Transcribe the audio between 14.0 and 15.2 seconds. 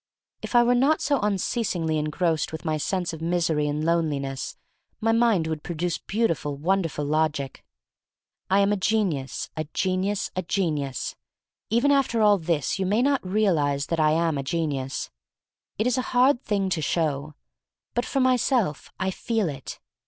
am a genius.